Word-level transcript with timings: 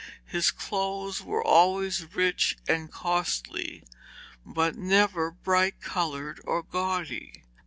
His 0.25 0.49
clothes 0.49 1.21
were 1.21 1.45
always 1.45 2.15
rich 2.15 2.57
and 2.67 2.91
costly, 2.91 3.83
but 4.43 4.75
never 4.75 5.29
bright 5.29 5.79
coloured 5.79 6.41
or 6.43 6.63
gaudy. 6.63 7.43